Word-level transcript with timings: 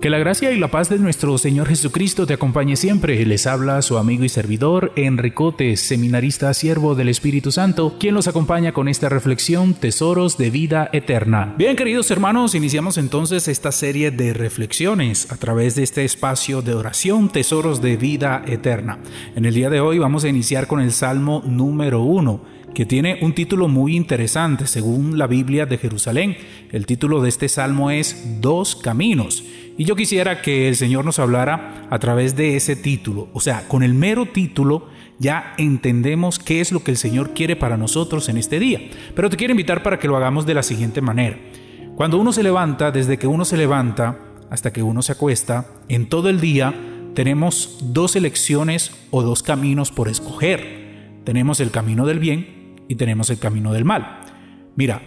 Que 0.00 0.08
la 0.08 0.16
gracia 0.16 0.50
y 0.50 0.58
la 0.58 0.68
paz 0.68 0.88
de 0.88 0.98
nuestro 0.98 1.36
Señor 1.36 1.68
Jesucristo 1.68 2.26
te 2.26 2.32
acompañe 2.32 2.76
siempre. 2.76 3.22
Les 3.26 3.46
habla 3.46 3.82
su 3.82 3.98
amigo 3.98 4.24
y 4.24 4.30
servidor 4.30 4.92
Enricote, 4.96 5.76
seminarista 5.76 6.54
siervo 6.54 6.94
del 6.94 7.10
Espíritu 7.10 7.52
Santo, 7.52 7.96
quien 8.00 8.14
los 8.14 8.26
acompaña 8.26 8.72
con 8.72 8.88
esta 8.88 9.10
reflexión 9.10 9.74
Tesoros 9.74 10.38
de 10.38 10.48
vida 10.48 10.88
eterna. 10.94 11.54
Bien, 11.58 11.76
queridos 11.76 12.10
hermanos, 12.10 12.54
iniciamos 12.54 12.96
entonces 12.96 13.46
esta 13.46 13.72
serie 13.72 14.10
de 14.10 14.32
reflexiones 14.32 15.30
a 15.30 15.36
través 15.36 15.74
de 15.74 15.82
este 15.82 16.02
espacio 16.02 16.62
de 16.62 16.72
oración 16.72 17.28
Tesoros 17.28 17.82
de 17.82 17.98
vida 17.98 18.42
eterna. 18.46 19.00
En 19.36 19.44
el 19.44 19.52
día 19.52 19.68
de 19.68 19.80
hoy 19.80 19.98
vamos 19.98 20.24
a 20.24 20.28
iniciar 20.28 20.66
con 20.66 20.80
el 20.80 20.92
Salmo 20.92 21.42
número 21.44 22.00
uno 22.00 22.40
que 22.74 22.86
tiene 22.86 23.18
un 23.20 23.34
título 23.34 23.68
muy 23.68 23.96
interesante 23.96 24.66
según 24.66 25.18
la 25.18 25.26
Biblia 25.26 25.66
de 25.66 25.76
Jerusalén. 25.76 26.36
El 26.70 26.86
título 26.86 27.20
de 27.20 27.28
este 27.28 27.48
salmo 27.48 27.90
es 27.90 28.40
Dos 28.40 28.76
Caminos. 28.76 29.44
Y 29.80 29.86
yo 29.86 29.96
quisiera 29.96 30.42
que 30.42 30.68
el 30.68 30.76
Señor 30.76 31.06
nos 31.06 31.18
hablara 31.18 31.86
a 31.88 31.98
través 31.98 32.36
de 32.36 32.54
ese 32.54 32.76
título. 32.76 33.30
O 33.32 33.40
sea, 33.40 33.66
con 33.66 33.82
el 33.82 33.94
mero 33.94 34.26
título 34.26 34.88
ya 35.18 35.54
entendemos 35.56 36.38
qué 36.38 36.60
es 36.60 36.70
lo 36.70 36.84
que 36.84 36.90
el 36.90 36.98
Señor 36.98 37.32
quiere 37.32 37.56
para 37.56 37.78
nosotros 37.78 38.28
en 38.28 38.36
este 38.36 38.58
día. 38.60 38.78
Pero 39.16 39.30
te 39.30 39.38
quiero 39.38 39.52
invitar 39.52 39.82
para 39.82 39.98
que 39.98 40.06
lo 40.06 40.18
hagamos 40.18 40.44
de 40.44 40.52
la 40.52 40.62
siguiente 40.62 41.00
manera. 41.00 41.38
Cuando 41.96 42.18
uno 42.18 42.30
se 42.30 42.42
levanta, 42.42 42.90
desde 42.90 43.16
que 43.16 43.26
uno 43.26 43.46
se 43.46 43.56
levanta 43.56 44.18
hasta 44.50 44.70
que 44.70 44.82
uno 44.82 45.00
se 45.00 45.12
acuesta, 45.12 45.68
en 45.88 46.10
todo 46.10 46.28
el 46.28 46.42
día 46.42 46.74
tenemos 47.14 47.78
dos 47.80 48.16
elecciones 48.16 48.92
o 49.10 49.22
dos 49.22 49.42
caminos 49.42 49.90
por 49.92 50.10
escoger. 50.10 51.22
Tenemos 51.24 51.58
el 51.58 51.70
camino 51.70 52.04
del 52.04 52.18
bien 52.18 52.76
y 52.86 52.96
tenemos 52.96 53.30
el 53.30 53.38
camino 53.38 53.72
del 53.72 53.86
mal. 53.86 54.20
Mira, 54.76 55.00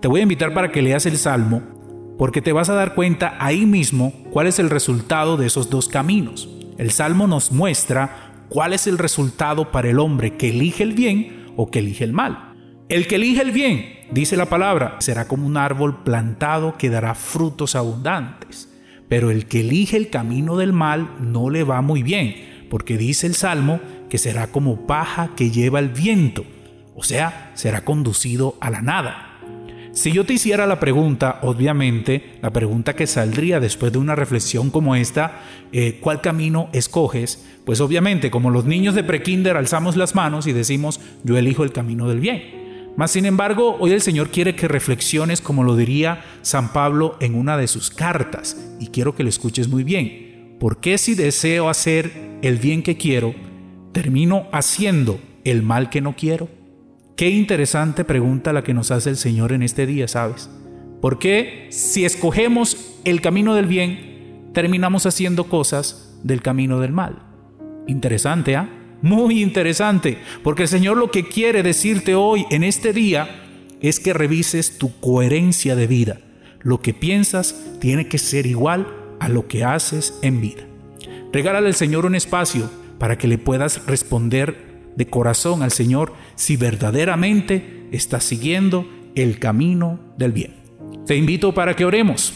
te 0.00 0.06
voy 0.06 0.20
a 0.20 0.22
invitar 0.22 0.54
para 0.54 0.70
que 0.70 0.80
leas 0.80 1.06
el 1.06 1.18
Salmo 1.18 1.81
porque 2.22 2.40
te 2.40 2.52
vas 2.52 2.68
a 2.68 2.74
dar 2.74 2.94
cuenta 2.94 3.34
ahí 3.40 3.66
mismo 3.66 4.12
cuál 4.30 4.46
es 4.46 4.60
el 4.60 4.70
resultado 4.70 5.36
de 5.36 5.48
esos 5.48 5.70
dos 5.70 5.88
caminos. 5.88 6.48
El 6.78 6.92
Salmo 6.92 7.26
nos 7.26 7.50
muestra 7.50 8.46
cuál 8.48 8.74
es 8.74 8.86
el 8.86 8.96
resultado 8.96 9.72
para 9.72 9.90
el 9.90 9.98
hombre 9.98 10.36
que 10.36 10.50
elige 10.50 10.84
el 10.84 10.92
bien 10.92 11.52
o 11.56 11.68
que 11.68 11.80
elige 11.80 12.04
el 12.04 12.12
mal. 12.12 12.54
El 12.88 13.08
que 13.08 13.16
elige 13.16 13.42
el 13.42 13.50
bien, 13.50 14.06
dice 14.12 14.36
la 14.36 14.46
palabra, 14.46 14.98
será 15.00 15.26
como 15.26 15.48
un 15.48 15.56
árbol 15.56 16.04
plantado 16.04 16.78
que 16.78 16.90
dará 16.90 17.16
frutos 17.16 17.74
abundantes. 17.74 18.72
Pero 19.08 19.32
el 19.32 19.46
que 19.46 19.62
elige 19.62 19.96
el 19.96 20.08
camino 20.08 20.56
del 20.56 20.72
mal 20.72 21.16
no 21.18 21.50
le 21.50 21.64
va 21.64 21.82
muy 21.82 22.04
bien, 22.04 22.36
porque 22.70 22.96
dice 22.98 23.26
el 23.26 23.34
Salmo 23.34 23.80
que 24.08 24.18
será 24.18 24.46
como 24.46 24.86
paja 24.86 25.32
que 25.34 25.50
lleva 25.50 25.80
el 25.80 25.88
viento 25.88 26.44
o 26.94 27.02
sea, 27.02 27.50
será 27.54 27.84
conducido 27.84 28.56
a 28.60 28.70
la 28.70 28.82
nada. 28.82 29.31
Si 29.92 30.10
yo 30.10 30.24
te 30.24 30.32
hiciera 30.32 30.66
la 30.66 30.80
pregunta, 30.80 31.38
obviamente, 31.42 32.38
la 32.40 32.50
pregunta 32.50 32.96
que 32.96 33.06
saldría 33.06 33.60
después 33.60 33.92
de 33.92 33.98
una 33.98 34.14
reflexión 34.14 34.70
como 34.70 34.96
esta, 34.96 35.42
eh, 35.70 35.98
¿cuál 36.00 36.22
camino 36.22 36.70
escoges? 36.72 37.44
Pues 37.66 37.78
obviamente, 37.82 38.30
como 38.30 38.50
los 38.50 38.64
niños 38.64 38.94
de 38.94 39.04
prekinder 39.04 39.58
alzamos 39.58 39.96
las 39.96 40.14
manos 40.14 40.46
y 40.46 40.54
decimos, 40.54 40.98
yo 41.24 41.36
elijo 41.36 41.62
el 41.62 41.72
camino 41.72 42.08
del 42.08 42.20
bien. 42.20 42.62
Mas, 42.96 43.10
sin 43.10 43.26
embargo, 43.26 43.76
hoy 43.80 43.92
el 43.92 44.00
Señor 44.00 44.30
quiere 44.30 44.54
que 44.54 44.66
reflexiones 44.66 45.42
como 45.42 45.62
lo 45.62 45.76
diría 45.76 46.24
San 46.40 46.72
Pablo 46.72 47.18
en 47.20 47.34
una 47.34 47.58
de 47.58 47.68
sus 47.68 47.90
cartas, 47.90 48.56
y 48.80 48.86
quiero 48.86 49.14
que 49.14 49.24
lo 49.24 49.28
escuches 49.28 49.68
muy 49.68 49.84
bien. 49.84 50.56
¿Por 50.58 50.80
qué 50.80 50.96
si 50.96 51.14
deseo 51.14 51.68
hacer 51.68 52.38
el 52.40 52.56
bien 52.56 52.82
que 52.82 52.96
quiero, 52.96 53.34
termino 53.92 54.46
haciendo 54.52 55.20
el 55.44 55.62
mal 55.62 55.90
que 55.90 56.00
no 56.00 56.16
quiero? 56.16 56.48
Qué 57.16 57.28
interesante 57.28 58.04
pregunta 58.04 58.52
la 58.52 58.64
que 58.64 58.72
nos 58.72 58.90
hace 58.90 59.10
el 59.10 59.16
Señor 59.16 59.52
en 59.52 59.62
este 59.62 59.86
día, 59.86 60.08
¿sabes? 60.08 60.48
¿Por 61.02 61.18
qué 61.18 61.68
si 61.70 62.04
escogemos 62.04 62.96
el 63.04 63.20
camino 63.20 63.54
del 63.54 63.66
bien, 63.66 64.50
terminamos 64.54 65.04
haciendo 65.04 65.44
cosas 65.44 66.18
del 66.22 66.40
camino 66.40 66.80
del 66.80 66.92
mal? 66.92 67.22
Interesante, 67.86 68.56
¿ah? 68.56 68.68
Muy 69.02 69.42
interesante, 69.42 70.16
porque 70.42 70.62
el 70.62 70.68
Señor 70.68 70.96
lo 70.96 71.10
que 71.10 71.24
quiere 71.28 71.62
decirte 71.62 72.14
hoy, 72.14 72.46
en 72.50 72.64
este 72.64 72.92
día, 72.92 73.28
es 73.80 74.00
que 74.00 74.14
revises 74.14 74.78
tu 74.78 74.98
coherencia 75.00 75.76
de 75.76 75.86
vida. 75.86 76.18
Lo 76.60 76.80
que 76.80 76.94
piensas 76.94 77.60
tiene 77.80 78.06
que 78.06 78.18
ser 78.18 78.46
igual 78.46 78.86
a 79.18 79.28
lo 79.28 79.48
que 79.48 79.64
haces 79.64 80.18
en 80.22 80.40
vida. 80.40 80.62
Regálale 81.32 81.66
al 81.66 81.74
Señor 81.74 82.06
un 82.06 82.14
espacio 82.14 82.70
para 82.98 83.18
que 83.18 83.26
le 83.26 83.38
puedas 83.38 83.84
responder 83.86 84.71
de 84.96 85.06
corazón 85.06 85.62
al 85.62 85.72
Señor 85.72 86.12
si 86.34 86.56
verdaderamente 86.56 87.88
estás 87.92 88.24
siguiendo 88.24 88.86
el 89.14 89.38
camino 89.38 90.00
del 90.16 90.32
bien. 90.32 90.54
Te 91.06 91.16
invito 91.16 91.52
para 91.52 91.74
que 91.74 91.84
oremos. 91.84 92.32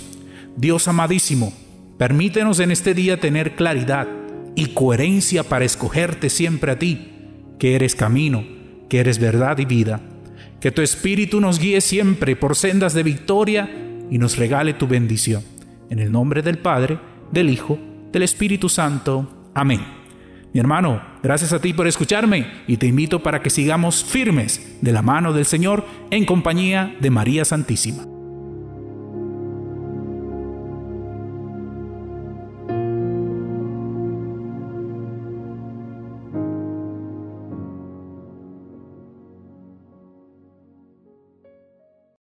Dios 0.57 0.89
amadísimo, 0.89 1.53
permítenos 1.99 2.61
en 2.61 2.71
este 2.71 2.95
día 2.95 3.21
tener 3.21 3.57
claridad 3.57 4.09
y 4.55 4.67
coherencia 4.69 5.45
para 5.45 5.65
escogerte 5.65 6.31
siempre 6.31 6.73
a 6.73 6.79
ti, 6.79 7.13
que 7.59 7.75
eres 7.75 7.95
camino, 7.95 8.45
que 8.89 8.99
eres 8.99 9.19
verdad 9.19 9.59
y 9.59 9.67
vida. 9.67 10.01
Que 10.61 10.71
tu 10.71 10.83
Espíritu 10.83 11.41
nos 11.41 11.59
guíe 11.59 11.81
siempre 11.81 12.35
por 12.35 12.57
sendas 12.57 12.95
de 12.95 13.03
victoria 13.03 13.71
y 14.11 14.19
nos 14.19 14.37
regale 14.37 14.73
tu 14.73 14.87
bendición. 14.87 15.43
En 15.91 15.99
el 15.99 16.11
nombre 16.11 16.43
del 16.43 16.59
Padre, 16.59 16.99
del 17.31 17.51
Hijo, 17.51 17.79
del 18.13 18.23
Espíritu 18.23 18.69
Santo. 18.69 19.51
Amén. 19.55 19.81
Mi 20.53 20.61
hermano, 20.61 21.03
gracias 21.27 21.53
a 21.53 21.59
ti 21.59 21.73
por 21.73 21.89
escucharme 21.89 22.47
y 22.69 22.77
te 22.77 22.87
invito 22.87 23.21
para 23.21 23.43
que 23.43 23.51
sigamos 23.51 24.05
firmes 24.05 24.79
de 24.81 24.93
la 24.93 25.03
mano 25.03 25.33
del 25.33 25.45
Señor 25.45 25.85
en 26.13 26.25
compañía 26.25 26.95
de 27.01 27.11
María 27.11 27.45
Santísima. 27.45 28.16